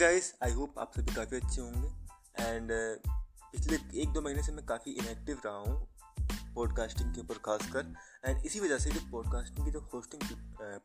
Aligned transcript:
Guys 0.00 0.32
I 0.44 0.52
hope 0.52 0.78
आप 0.78 0.92
सभी 0.96 1.14
काफ़ी 1.14 1.36
अच्छे 1.36 1.60
होंगे। 1.60 1.88
एंड 2.44 2.70
uh, 2.72 3.10
पिछले 3.52 3.76
एक 4.02 4.12
दो 4.12 4.20
महीने 4.20 4.42
से 4.42 4.52
मैं 4.52 4.64
काफ़ी 4.66 4.92
इनएक्टिव 4.92 5.40
रहा 5.46 5.56
हूँ 5.56 6.54
पॉडकास्टिंग 6.54 7.14
के 7.14 7.20
ऊपर 7.20 7.38
खासकर। 7.38 7.92
एंड 8.24 8.46
इसी 8.46 8.60
वजह 8.60 8.78
से 8.78 8.90
जो 8.90 9.00
पॉडकास्टिंग 9.10 9.66
की 9.66 9.72
जो 9.72 9.80
होस्टिंग 9.94 10.22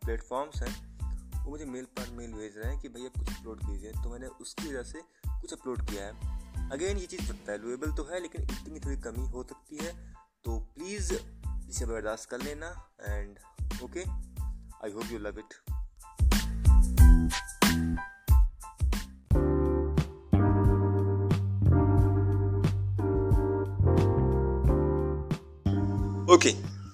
प्लेटफॉर्म्स 0.06 0.62
हैं 0.64 1.43
वो 1.43 1.52
मुझे 1.52 1.66
मेल 1.66 1.86
पर 1.98 2.10
मेल 2.12 2.34
भेज 2.34 2.57
रहे 2.57 2.71
हैं 2.71 2.82
कि 2.82 2.89
भैया 2.89 3.10
कुछ 3.10 3.30
अपलोड 3.30 3.60
कीजिए। 3.60 3.92
तो 3.93 4.10
मैंने 4.10 4.28
उसकी 4.28 4.68
वजह 4.70 4.84
से 4.84 5.02
कुछ 5.29 5.54
अपलोड 5.54 5.86
किया 5.89 6.06
है। 6.06 6.70
अगेन 6.71 6.97
ये 6.97 7.06
चीज़ 7.06 7.32
वैल्यूएबल 7.32 7.92
तो 7.92 8.04
है 8.11 8.21
लेकिन 8.21 8.43
इतनी 8.43 8.79
थोड़ी 8.79 8.97
कमी 9.02 9.28
हो 9.28 9.43
सकती 9.43 9.78
है। 9.84 9.93
तो 10.46 10.60
प्लीज़ 10.75 11.14
इसे 11.70 11.86
बर्दाश्त 11.86 12.29
कर 12.29 12.42
लेना। 12.42 12.75
And 13.02 13.39
okay 13.84 14.04
I 14.84 14.92
hope 14.92 15.11
you 15.11 15.20
love 15.20 15.39
it 15.39 15.60
okay 26.36 26.50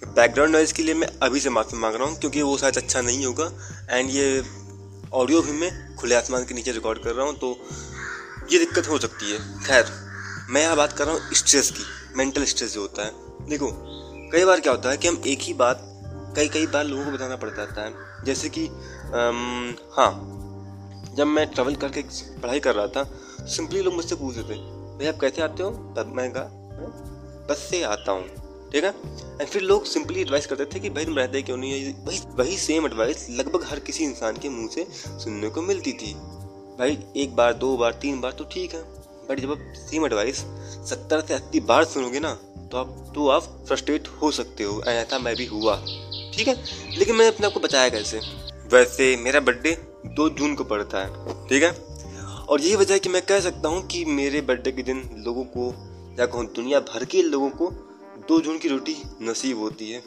background 0.07 0.53
noise 0.53 0.73
के 0.73 0.83
लिए 0.83 0.93
मैं 0.93 1.07
अभी 1.23 1.39
से 1.39 1.49
माफ़ी 1.49 1.77
मांग 1.77 1.95
रहा 1.95 2.07
हूँ, 2.07 2.17
क्योंकि 2.19 2.41
वो 2.41 2.57
शायद 2.57 2.77
अच्छा 2.77 3.01
नहीं 3.01 3.25
होगा। 3.25 3.45
एंड 3.89 4.09
ये 4.09 4.43
ऑडियो 5.13 5.41
भी 5.41 5.51
मैं 5.51 5.95
खुले 5.95 6.15
आसमान 6.15 6.43
के 6.45 6.53
नीचे 6.53 6.71
रिकॉर्ड 6.71 6.99
कर 7.03 7.13
रहा 7.13 7.25
हूँ 7.25 7.33
तो 7.35 7.49
ये 8.51 8.59
दिक्कत 8.59 8.89
हो 8.89 8.97
सकती 8.99 9.31
है। 9.31 9.37
खैर, 9.65 9.85
मैं 10.49 10.61
यहाँ 10.61 10.75
बात 10.77 10.93
कर 10.93 11.05
रहा 11.05 11.13
हूँ 11.13 11.33
स्ट्रेस 11.35 11.71
की 11.71 11.83
मेंटल 12.17 12.43
स्ट्रेस 12.45 12.73
जो 12.73 12.81
होता 12.81 13.05
है। 13.05 13.47
देखो, 13.49 13.69
कई 14.31 14.45
बार 14.45 14.59
क्या 14.59 14.73
होता 14.73 14.89
है 14.89 14.97
कि 14.97 15.07
हम 15.07 15.21
एक 15.27 15.41
ही 15.41 15.53
बात, 15.55 15.81
कई 16.35 16.47
कई 16.49 16.67
बार 16.67 16.85
लोगों 16.85 17.05
को 17.05 17.11
बताना 17.11 17.35
पड़ 17.35 17.49
जाता 17.49 17.81
है। 17.81 18.23
जैसे 18.25 18.49
कि 18.49 18.67
हाँ 19.95 20.11
जब 21.17 21.27
मैं 21.27 21.47
ट्रैवल 21.47 21.75
करके 21.77 22.01
पढ़ाई 22.37 22.59
कर 22.59 22.75
रहा 22.75 22.87
था 22.89 23.03
सिंपली 23.47 23.81
लोग 23.81 23.93
मुझसे 23.93 24.15
पूछ 24.15 24.37
रहे 24.37 24.45
थे 24.45 24.59
भाई 24.97 25.07
आप 25.07 25.19
कैसे 25.21 25.41
आते 25.41 25.63
हो? 25.63 25.71
तब 25.97 26.13
मैं 26.15 26.31
कहा 26.31 26.59
बस 27.49 27.67
से 27.69 27.83
आता 27.85 28.11
हूँ। 28.11 28.40
ठीक 28.71 28.83
है? 28.83 28.89
एंड 29.39 29.47
फिर 29.47 29.61
लोग 29.61 29.85
सिंपली 29.85 30.21
एडवाइस 30.21 30.45
करते 30.47 30.65
थे 30.65 30.79
कि 30.79 30.89
भाई 30.89 31.05
तुम 31.05 31.17
रहते 31.17 31.41
क्यों 31.41 31.57
नहीं 31.57 31.71
है? 31.71 31.91
वही 32.05 32.19
वही 32.35 32.57
सेम 32.57 32.85
एडवाइस 32.85 33.27
लगभग 33.29 33.63
हर 33.63 33.79
किसी 33.79 34.03
इंसान 34.03 34.37
के 34.37 34.49
मुँह 34.49 34.67
से 34.67 34.85
सुनने 35.19 35.49
को 35.49 35.61
मिलती 35.61 35.93
थी। 35.93 36.13
भाई, 36.79 36.97
एक 37.17 37.35
बार, 37.35 37.53
दो 37.53 37.75
बार, 37.77 37.93
तीन 37.93 38.21
बार 38.21 38.31
तो 38.31 38.43
ठीक 38.43 38.73
है। 38.73 38.81
बट 39.29 39.39
जब 39.39 39.51
आप 39.51 39.73
सेम 39.77 40.05
एडवाइस 40.05 40.37
सत्तर 40.89 41.21
से 41.21 41.33
अस्सी 41.33 41.59
बार 41.59 41.83
सुनोगे 41.85 42.19
ना 42.19 42.33
तो 42.71 42.77
आप 42.77 43.11
तो 43.15 43.27
आप 43.27 43.43
फ्रस्ट्रेट 43.67 44.07
हो 44.21 44.31
सकते 44.31 44.63
हो। 44.63 44.81
ऐसा 44.83 45.19
मैं 45.19 45.35
भी 45.35 45.45
हुआ। 45.45 45.75
ठीक 46.35 46.47
है? 46.47 46.55
लेकिन 46.97 47.15
मैंने 47.15 47.35
अपने 47.35 47.47
आप 47.47 47.53
को 47.53 47.59
बचाया 47.59 47.89
कैसे? 47.89 48.21
वैसे 48.71 49.15
मेरा 49.17 49.39
बर्थडे 49.39 49.77
दो 50.05 50.29
जून 50.29 50.55
को 50.55 50.63
पड़ता 50.63 51.03
है। 51.03 51.47
ठीक 51.47 51.63
है? 51.63 51.71
और 52.49 52.61
यही 52.61 52.75
वजह 52.75 52.93
है 52.93 52.99
कि 52.99 53.09
मैं 53.09 53.21
कह 53.21 53.39
सकता 53.39 53.69
हूँ 53.69 53.85
कि 53.87 54.03
मेरे 54.05 54.41
बर्थडे 54.41 54.71
के 54.71 54.83
दिन 54.83 55.09
लोगों 55.17 55.43
को, 55.43 55.73
या 56.19 56.25
कहूँ 56.25 56.45
दुनिया 56.45 56.79
भर 56.79 57.05
के 57.05 57.21
लोगों 57.21 57.49
को 57.49 57.71
दो 58.31 58.41
जून 58.41 58.57
की 58.57 58.67
रोटी 58.67 58.95
नसीब 59.21 59.57
होती 59.59 59.91
है। 59.91 60.03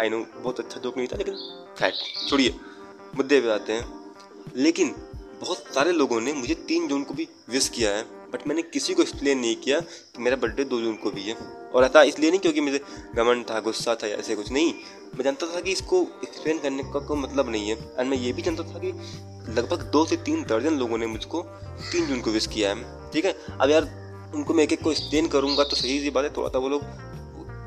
आई 0.00 0.08
नो 0.08 0.18
बहुत 0.36 0.60
अच्छा 0.60 0.80
जोक 0.80 0.96
नहीं 0.96 1.06
था, 1.06 1.16
लेकिन 1.16 1.34
खैर, 1.78 1.92
छोड़िए, 2.28 2.54
मुद्दे 3.16 3.40
पे 3.40 3.50
आते 3.50 3.72
हैं। 3.72 4.12
लेकिन 4.56 4.94
बहुत 5.40 5.64
सारे 5.74 5.92
लोगों 5.92 6.20
ने 6.20 6.32
मुझे 6.32 6.54
तीन 6.54 6.86
जून 6.88 7.02
को 7.04 7.14
भी 7.14 7.28
विश 7.50 7.68
किया 7.68 7.90
है 7.90 8.02
बट 8.02 8.46
मैंने 8.46 8.62
किसी 8.62 8.94
को 8.94 9.02
एक्सप्लेन 9.02 9.38
नहीं 9.38 9.56
किया 9.56 9.80
कि 9.80 10.22
मेरा 10.22 10.36
बर्थडे 10.36 10.64
दो 10.64 10.80
जून 10.80 10.94
को 10.94 11.10
भी 11.10 11.22
है। 11.22 11.34
और 11.74 11.84
ऐसा 11.84 12.02
इसलिए 12.02 12.30
नहीं 12.30 12.40
क्योंकि 12.40 12.60
मुझे 12.60 12.80
गमन 13.14 13.42
था, 13.50 13.60
गुस्सा 13.60 13.94
था 13.94 14.06
ऐसे 14.06 14.36
कुछ 14.36 14.50
नहीं। 14.52 14.74
मैं 15.14 15.24
जानता 15.24 15.46
था 15.46 15.60
कि 15.60 15.72
इसको 15.72 16.00
एक्सप्लेन 16.02 16.58
करने 16.58 16.82
का 16.82 17.00
कोई 17.00 17.18
मतलब 17.18 17.50
नहीं 17.50 17.68
है। 17.68 17.76
एंड 17.98 18.10
मैं 18.10 18.18
ये 18.18 18.32
भी 18.32 18.42
जानता 18.42 18.62
था 18.62 18.78
कि 18.78 18.92
लगभग 19.52 19.82
दो 19.82 20.04
से 20.06 20.16
तीन 20.16 20.44
दर्जन 20.44 20.74
लोगों 20.74 20.98
ने 20.98 21.06
मुझको 21.06 21.42
तीन 21.92 22.06
जून 22.06 22.20
को 22.20 22.30
विश 22.30 22.46
किया 22.46 22.74
है। 22.74 23.10
ठीक 23.10 23.24
है? 23.24 23.36
अब 23.60 23.70
यार, 23.70 23.82
उनको 24.34 24.54
मैं 24.54 24.64
एक 24.64 24.72
एक 24.72 24.82
को 24.82 24.92
एक्सप्लेन 24.92 25.28
करूँगा 25.28 25.64
तो 25.64 25.76
सही 25.76 26.00
सी 26.00 26.10
बात 26.10 26.24
है 26.24 26.32
थोड़ा 26.36 26.48
सा 26.48 26.58
वो 26.58 26.68
लोग 26.68 27.13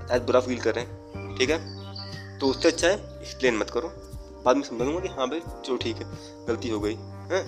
शायद 0.07 0.23
बुरा 0.23 0.39
फील 0.39 0.59
कर 0.59 0.75
रहे 0.75 0.83
हैं, 0.83 1.35
ठीक 1.37 1.49
है? 1.49 2.39
तो 2.39 2.47
उससे 2.47 2.67
अच्छा 2.67 2.87
है 2.87 2.93
एक्सप्लेन 2.93 3.57
मत 3.57 3.69
करो। 3.69 3.91
बाद 4.45 4.55
में 4.55 4.63
समझाऊँगा 4.63 4.99
कि 4.99 5.07
हाँ 5.09 5.27
भाई, 5.29 5.39
चलो 5.39 5.77
ठीक 5.77 5.97
है, 5.97 6.05
गलती 6.47 6.69
हो 6.69 6.79
गई, 6.79 6.95
है? 7.31 7.41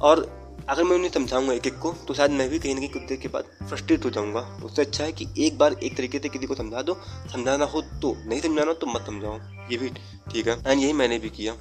और 0.00 0.24
अगर 0.68 0.84
मैं 0.84 0.96
उन्हें 0.96 1.10
समझाऊँगा 1.10 1.52
एक 1.52 1.66
एक 1.66 1.78
को 1.78 1.92
तो 2.08 2.14
शायद 2.14 2.30
मैं 2.30 2.48
भी 2.50 2.58
कहीं 2.58 2.74
ना 2.74 2.80
कहीं 2.80 2.90
कुछ 2.90 3.02
देर 3.02 3.18
के 3.18 3.28
बाद 3.28 3.44
फ्रस्ट्रेट 3.62 4.04
हो 4.04 4.10
जाऊँगा। 4.10 4.40
उससे 4.64 4.82
अच्छा 4.82 5.04
है 5.04 5.12
कि 5.12 5.26
एक 5.38 5.58
बार 5.58 5.72
एक 5.74 5.96
तरीके 5.96 6.18
से 6.18 6.28
किसी 6.28 6.46
को 6.46 6.54
समझा 6.54 6.82
दो। 6.82 6.96
समझाना 7.32 7.64
हो 7.64 7.80
तो 8.02 8.14
नहीं 8.26 8.40
समझाना 8.40 8.72
तो 8.72 8.86
मत 8.86 9.06
समझाओ। 9.06 9.38
ये 9.70 9.76
भी 9.76 9.88
ठीक 10.32 10.48
है। 10.48 10.58
एंड 10.66 10.80
यही 10.80 10.92
मैंने 10.92 11.18
भी 11.18 11.30
किया। 11.30 11.54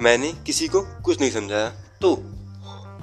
मैंने 0.00 0.32
किसी 0.46 0.68
को 0.68 0.80
कुछ 1.04 1.20
नहीं 1.20 1.30
समझाया। 1.30 1.68
तो 2.02 2.14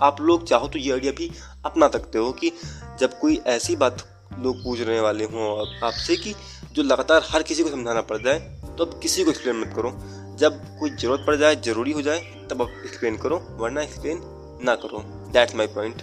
आप 0.01 0.21
लोग 0.21 0.47
चाहो 0.47 0.67
तो 0.67 0.79
ये 0.79 0.91
आइडिया 0.91 1.11
भी 1.11 1.31
अपना 1.65 1.87
सकते 1.87 2.17
हो 2.17 2.31
कि 2.31 2.51
जब 2.99 3.19
कोई 3.19 3.35
ऐसी 3.47 3.75
बात 3.75 4.03
लोग 4.39 4.63
पूछ 4.63 4.79
रहे 4.81 4.99
वाले 4.99 5.23
हों 5.25 5.47
आपसे 5.83 6.15
कि 6.15 6.33
जो 6.73 6.83
लगातार 6.83 7.23
हर 7.25 7.43
किसी 7.43 7.63
को 7.63 7.69
समझाना 7.69 8.01
पड़ 8.03 8.17
जाए 8.17 8.39
तो 8.77 8.85
अब 8.85 8.99
किसी 9.03 9.23
को 9.23 9.31
एक्सप्लेन 9.31 9.55
मत 9.57 9.73
करो। 9.75 9.91
जब 10.37 10.59
कोई 10.79 10.89
ज़रूरत 10.91 11.23
पड़ 11.27 11.35
जाए, 11.35 11.55
ज़रूरी 11.57 11.91
हो 11.91 12.01
जाए, 12.01 12.19
तब 12.49 12.61
आप 12.61 12.81
एक्सप्लेन 12.85 13.17
करो, 13.17 13.37
वरना 13.51 13.81
एक्सप्लेन 13.81 14.19
ना 14.63 14.75
करो। 14.75 15.03
दैट्स 15.33 15.55
माई 15.55 15.67
पॉइंट 15.69 16.01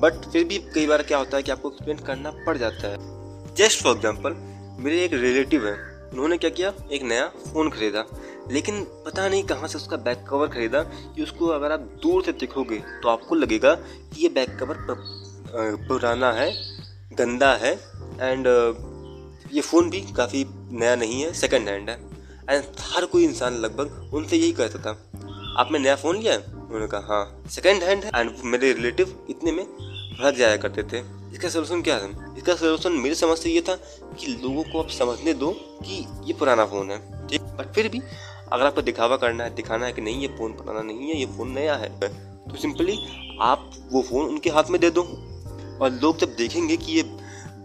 बट 0.00 0.24
फिर 0.32 0.44
भी 0.44 0.58
कई 0.74 0.86
बार 0.86 1.02
क्या 1.02 1.18
होता 1.18 1.36
है 1.36 1.42
कि 1.42 1.50
आपको 1.50 1.70
एक्सप्लेन 1.70 1.98
करना 2.06 2.30
पड़ 2.46 2.56
जाता 2.58 2.88
है। 2.88 3.54
जस्ट 3.56 3.82
फॉर 3.82 3.96
एग्ज़ाम्पल 3.96 4.34
मेरे 4.82 5.04
एक 5.04 5.12
रिलेटिव 5.14 5.66
है। 5.66 5.74
उन्होंने 6.06 6.36
क्या 6.38 6.50
किया? 6.50 6.72
एक 6.92 7.02
नया 7.02 7.26
फ़ोन 7.44 7.70
खरीदा। 7.70 8.04
लेकिन 8.52 8.82
पता 9.04 9.28
नहीं 9.28 9.42
कहाँ 9.44 9.68
से 9.68 9.78
उसका 9.78 9.96
बैक 9.98 10.24
कवर 10.28 10.48
खरीदा 10.48 10.82
कि 10.82 11.22
उसको 11.22 11.46
अगर 11.48 11.72
आप 11.72 11.80
दूर 12.02 12.22
से 12.24 12.32
देखोगे 12.34 12.78
तो 13.02 13.08
आपको 13.08 13.34
लगेगा 13.34 13.74
कि 13.74 14.22
ये 14.22 14.28
बैक 14.30 14.56
कवर 14.58 14.84
पुराना 15.88 16.32
है। 16.32 16.50
गंदा 17.18 17.52
है 17.54 17.72
एंड 18.20 18.46
uh, 18.46 19.54
ये 19.54 19.60
फ़ोन 19.60 19.90
भी 19.90 20.00
काफ़ी 20.16 20.44
नया 20.72 20.94
नहीं 20.96 21.20
है 21.22 21.32
सेकंड 21.32 21.68
हैंड 21.68 21.90
है। 21.90 21.96
एंड 22.50 22.64
हर 22.80 23.04
कोई 23.06 23.24
इंसान 23.24 23.54
लगभग 23.54 24.14
उनसे 24.14 24.36
यही 24.36 24.52
कहता 24.52 24.78
था 24.78 24.90
आपने 25.58 25.78
नया 25.78 25.94
फ़ोन 25.96 26.16
लिया 26.16 26.32
है? 26.32 26.38
उन्होंने 26.38 26.86
कहा 26.86 27.06
हाँ 27.08 27.48
सेकंड 27.50 27.82
हैंड 27.82 28.04
है। 28.04 28.10
एंड 28.14 28.30
मेरे 28.44 28.72
रिलेटिव 28.72 29.26
इतने 29.30 29.52
में 29.52 29.64
भड़क 29.64 30.34
जाया 30.34 30.56
करते 30.56 30.82
थे। 30.82 30.98
इसका 31.32 31.48
सोल्यूशन 31.48 31.82
क्या 31.82 31.98
था? 32.00 32.34
इसका 32.38 32.54
सोल्यूशन 32.54 32.92
मेरी 32.92 33.14
समझ 33.14 33.38
से 33.38 33.50
ये 33.50 33.60
था 33.60 33.74
कि 34.18 34.26
लोगों 34.42 34.62
को 34.62 34.82
आप 34.82 34.88
समझने 34.90 35.34
दो 35.34 35.50
कि 35.82 36.06
ये 36.24 36.32
पुराना 36.38 36.66
फ़ोन 36.66 36.90
है 36.90 37.26
ठीक? 37.28 37.40
बट 37.40 37.72
फिर 37.74 37.88
भी 37.88 38.02
अगर 38.52 38.64
आपको 38.64 38.82
दिखावा 38.82 39.16
करना 39.16 39.44
है 39.44 39.54
दिखाना 39.54 39.86
है 39.86 39.92
कि 39.92 40.00
नहीं 40.00 40.20
ये 40.20 40.28
फ़ोन 40.28 40.52
पुराना 40.52 40.82
नहीं 40.82 41.08
है 41.08 41.18
ये 41.18 41.26
फ़ोन 41.26 41.50
नया 41.52 41.76
है 41.76 41.88
तो 41.98 42.56
सिंपली 42.56 42.98
आप 43.42 43.70
वो 43.92 44.02
फ़ोन 44.02 44.26
उनके 44.26 44.50
हाथ 44.50 44.70
में 44.70 44.80
दे 44.80 44.90
दो। 44.90 45.02
और 45.80 45.90
लोग 45.92 46.18
जब 46.18 46.34
देखेंगे 46.36 46.76
कि 46.76 46.92
ये 46.92 47.02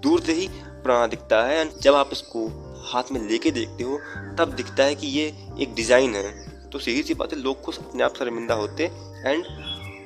दूर 0.03 0.21
से 0.21 0.33
ही 0.33 0.47
पुराना 0.51 1.07
दिखता 1.07 1.43
है 1.43 1.69
जब 1.79 1.95
आप 1.95 2.09
इसको 2.11 2.47
हाथ 2.83 3.11
में 3.11 3.19
लेके 3.21 3.51
देखते 3.51 3.83
हो, 3.83 3.99
तब 4.37 4.53
दिखता 4.55 4.83
है 4.83 4.95
कि 4.95 5.07
ये 5.07 5.25
एक 5.59 5.73
डिज़ाइन 5.75 6.15
है। 6.15 6.69
तो 6.69 6.79
सही 6.79 7.03
सी 7.03 7.13
बात 7.13 7.33
है, 7.33 7.39
लोग 7.39 7.61
खुद 7.61 7.75
अपने 7.77 8.03
आप 8.03 8.15
शर्मिंदा 8.15 8.53
होते 8.53 8.83
एंड 9.25 9.45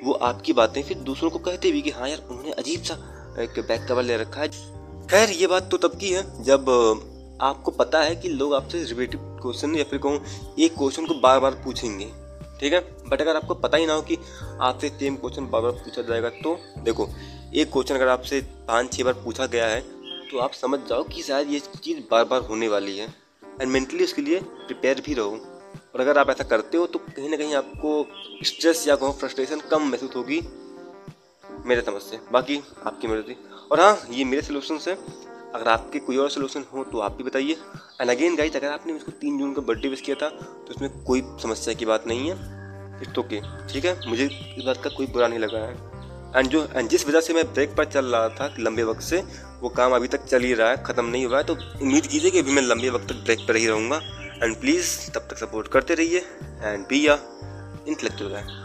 वो 0.03 0.13
आपकी 0.13 0.53
बातें 0.53 0.81
फिर 0.83 0.97
दूसरों 0.99 1.29
को 1.29 1.39
कहते 1.39 1.71
भी 1.71 1.81
कि 1.81 1.89
हाँ 1.89 2.09
यार, 2.09 2.21
उन्होंने 2.29 2.51
अजीब 2.51 2.81
सा 2.81 2.93
एक 3.41 3.59
बैक 3.59 3.85
कवर 3.89 4.03
ले 4.03 4.17
रखा 4.17 4.41
है। 4.41 4.47
खैर, 5.07 5.29
ये 5.29 5.47
बात 5.47 5.69
तो 5.71 5.77
तब 5.77 5.97
की 5.97 6.09
है, 6.09 6.23
जब 6.43 6.69
आपको 7.41 7.71
पता 7.71 8.01
है 8.01 8.15
कि 8.15 8.29
लोग 8.29 8.53
आपसे 8.53 8.83
रिलेटिव 8.83 9.19
क्वेश्चन 9.41 9.75
या 9.75 9.83
फिर 9.83 9.99
कहूँ, 9.99 10.19
एक 10.59 10.75
क्वेश्चन 10.75 11.05
को 11.05 11.13
बार 11.13 11.39
बार 11.39 11.61
पूछेंगे। 11.63 12.05
ठीक 12.59 12.73
है? 12.73 12.79
बट 13.09 13.21
अगर 13.21 13.35
आपको 13.35 13.53
पता 13.53 13.77
ही 13.77 13.85
ना 13.85 13.93
हो 13.93 14.01
कि 14.01 14.17
आपसे 14.61 14.89
सेम 14.89 15.15
क्वेश्चन 15.15 15.47
बार 15.47 15.61
बार 15.61 15.71
पूछा 15.73 16.01
जाएगा 16.01 16.29
तो 16.29 16.57
देखो 16.79 17.05
एक 17.53 17.71
क्वेश्चन 17.71 17.95
अगर 17.95 18.07
आपसे 18.07 18.39
पाँच 18.67 18.91
छः 18.93 19.03
बार 19.03 19.13
पूछा 19.13 19.45
गया 19.45 19.65
है 19.67 19.79
तो 20.29 20.37
आप 20.37 20.53
समझ 20.53 20.79
जाओ 20.89 21.03
कि 21.05 21.21
शायद 21.23 21.49
ये 21.51 21.59
चीज़ 21.59 21.99
बार 22.11 22.23
बार 22.25 22.41
होने 22.41 22.67
वाली 22.67 22.97
है। 22.97 23.07
एंड 23.61 23.71
मेंटली 23.71 24.03
उसके 24.03 24.21
लिए 24.21 24.39
प्रिपेयर 24.39 25.01
भी 25.05 25.13
रहो। 25.13 25.37
और 25.93 26.01
अगर 26.01 26.17
आप 26.17 26.29
ऐसा 26.29 26.43
करते 26.43 26.77
हो 26.77 26.87
तो 26.87 26.99
कहीं 26.99 27.29
ना 27.29 27.37
कहीं 27.37 27.55
आपको 27.55 28.45
स्ट्रेस 28.45 28.87
या 28.87 28.95
कहूँ 28.95 29.17
फ्रस्ट्रेशन 29.19 29.59
कम 29.71 29.87
महसूस 29.89 30.15
होगी, 30.15 30.41
मेरे 31.65 31.81
समझ 31.81 32.01
से। 32.01 32.19
बाकी 32.31 32.61
आपकी 32.85 33.07
मर्ज़ी 33.07 33.37
और 33.71 33.79
हाँ 33.79 33.97
ये 34.11 34.25
मेरे 34.25 34.41
सोल्यूशन 34.41 34.79
है। 34.87 34.97
अगर 35.53 35.67
आपके 35.69 35.99
कोई 35.99 36.17
और 36.17 36.29
सोल्यूशन 36.29 36.65
हो 36.73 36.83
तो 36.83 36.99
आप 36.99 37.11
भी 37.11 37.23
बताइए। 37.23 37.57
एंड 38.01 38.09
अगेन 38.09 38.35
गाइज़ 38.35 38.57
अगर 38.57 38.69
आपने 38.69 38.93
उसको 38.93 39.11
तीन 39.13 39.39
जून 39.39 39.53
का 39.53 39.61
बर्थडे 39.63 39.89
विश 39.89 40.01
किया 40.01 40.15
था 40.21 40.29
तो 40.29 40.73
उसमें 40.75 41.03
कोई 41.03 41.21
समस्या 41.43 41.73
की 41.73 41.85
बात 41.85 42.07
नहीं 42.07 42.29
है। 42.29 43.01
इट्स 43.01 43.17
ओके 43.19 43.41
ठीक 43.73 43.85
है? 43.85 43.99
मुझे 44.07 44.25
इस 44.25 44.63
बात 44.65 44.83
का 44.83 44.89
कोई 44.89 45.07
बुरा 45.07 45.27
नहीं 45.27 45.39
लगा 45.39 45.59
है। 45.59 45.94
एंड 46.35 46.47
जो 46.49 46.67
एंड 46.75 46.89
जिस 46.89 47.07
वजह 47.07 47.21
से 47.21 47.33
मैं 47.33 47.43
ब्रेक 47.53 47.75
पर 47.75 47.85
चल 47.85 48.05
रहा 48.05 48.29
था 48.29 48.53
लंबे 48.59 48.83
वक्त 48.83 49.01
से, 49.01 49.23
वो 49.61 49.69
काम 49.69 49.95
अभी 49.95 50.07
तक 50.07 50.25
चल 50.25 50.43
ही 50.43 50.53
रहा 50.53 50.69
है, 50.69 50.83
ख़त्म 50.83 51.05
नहीं 51.05 51.25
हुआ 51.25 51.37
है 51.37 51.43
तो 51.43 51.53
उम्मीद 51.81 52.07
कीजिए 52.07 52.31
कि 52.31 52.39
अभी 52.39 52.51
मैं 52.51 52.61
लंबे 52.61 52.89
वक्त 52.89 53.07
तक 53.09 53.23
ब्रेक 53.23 53.47
पर 53.47 53.55
ही 53.55 53.67
रहूँगा। 53.67 54.01
एंड 54.43 54.55
प्लीज़ 54.61 54.89
तब 55.11 55.27
तक 55.29 55.37
सपोर्ट 55.37 55.67
करते 55.67 55.95
रहिए 55.95 56.19
एंड 56.61 56.85
बी 56.85 57.07
या 57.07 57.19
इंटेलेक्चुअल 57.87 58.35
है 58.35 58.64